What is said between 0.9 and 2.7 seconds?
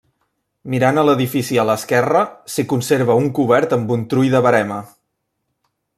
a l'edifici a l'esquerra, s'hi